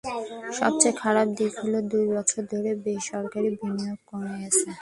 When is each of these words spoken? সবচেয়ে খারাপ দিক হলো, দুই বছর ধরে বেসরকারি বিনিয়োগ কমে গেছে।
সবচেয়ে 0.59 0.99
খারাপ 1.01 1.27
দিক 1.37 1.53
হলো, 1.61 1.79
দুই 1.91 2.05
বছর 2.13 2.41
ধরে 2.51 2.71
বেসরকারি 2.85 3.49
বিনিয়োগ 3.59 3.99
কমে 4.09 4.33
গেছে। 4.41 4.67